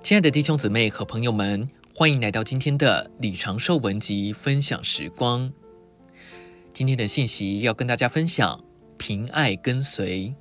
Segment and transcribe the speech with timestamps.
[0.00, 5.52] 亲爱的弟兄姊妹和朋友们，欢迎来到今天的李长寿文集分享时光。
[6.72, 8.62] 今天的信息要跟大家分享：
[8.96, 10.32] 凭爱跟随。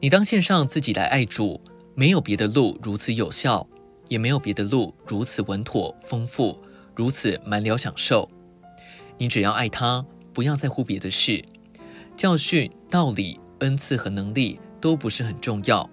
[0.00, 1.60] 你当献上自己来爱主，
[1.94, 3.66] 没有别的路如此有效，
[4.08, 6.58] 也没有别的路如此稳妥、丰富，
[6.94, 8.30] 如此满了享受。
[9.18, 11.44] 你只要爱他，不要在乎别的事。
[12.16, 15.90] 教训、道理、恩赐和能力都不是很重要。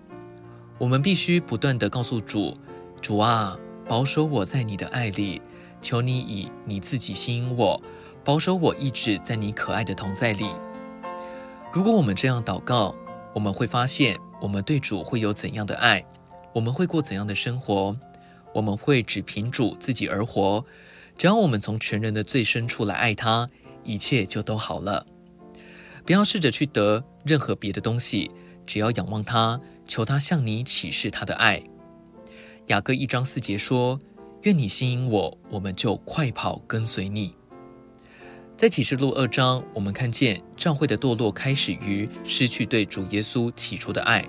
[0.84, 2.58] 我们必须不断地告诉主
[3.02, 5.42] ：“主啊，保守我在你的爱里，
[5.82, 7.82] 求你以你自己吸引我，
[8.22, 10.46] 保守我一直在你可爱的同在里。”
[11.72, 12.94] 如果我们这样祷告，
[13.34, 16.06] 我们会发现我们对主会有怎样的爱，
[16.52, 17.96] 我们会过怎样的生活，
[18.54, 20.66] 我们会只凭主自己而活。
[21.18, 23.50] 只要我们从全人的最深处来爱他，
[23.86, 25.06] 一切就都好了。
[26.06, 28.30] 不要试着去得任何别的东西，
[28.68, 29.58] 只要仰望他。
[29.86, 31.62] 求他向你启示他的爱。
[32.68, 34.00] 雅各一章四节说
[34.44, 37.36] ：“愿你吸引我，我们就快跑跟随你。”
[38.56, 44.24] 在启示录二章，我们看见教会的堕落开始于失去对主耶稣起初的爱。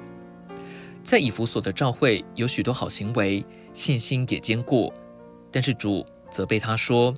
[1.02, 4.92] 在以弗所的教会有许多好行为，信心也坚固，
[5.52, 7.14] 但是主责备他说：“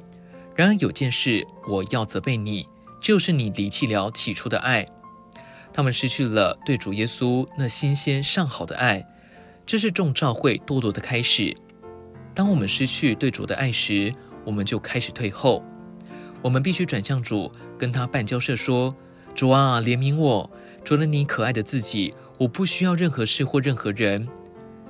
[0.55, 2.67] 然而有件事我要责备你，
[3.01, 4.87] 就是你离弃了起初的爱。”
[5.77, 9.07] 他们失去了对主耶稣那新鲜上好的爱，
[9.67, 11.55] 这是众教会堕落的开始。
[12.35, 14.11] 当我们失去对主的爱时，
[14.43, 15.63] 我们就开始退后。
[16.41, 18.97] 我们必须转向主，跟他办交涉，说
[19.37, 20.51] ：“主啊，怜悯我！
[20.83, 24.27] 除了你可爱的自己，我不需要任何事或任何人，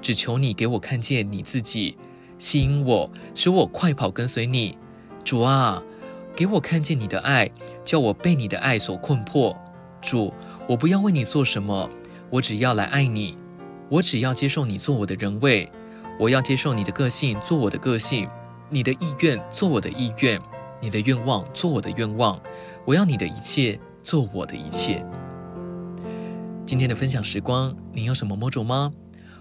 [0.00, 1.98] 只求你给我看见你自己，
[2.38, 4.78] 吸引我，使我快跑跟随你。
[5.24, 5.82] 主啊，
[6.36, 7.50] 给我看见你的爱，
[7.84, 9.52] 叫我被你的爱所困迫。
[10.00, 10.32] 主。”
[10.68, 11.88] 我不要为你做什么，
[12.28, 13.38] 我只要来爱你。
[13.88, 15.70] 我只要接受你做我的人位，
[16.18, 18.28] 我要接受你的个性做我的个性，
[18.68, 20.40] 你的意愿做我的意愿，
[20.80, 22.40] 你的愿望做我的愿望。
[22.84, 25.06] 我要你的一切做我的一切。
[26.66, 28.92] 今天的分享时光，您有什么摸着吗？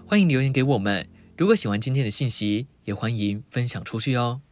[0.06, 1.08] 欢迎留言给我们。
[1.36, 4.42] 如果喜欢今天的信息，也欢迎分享出去哦。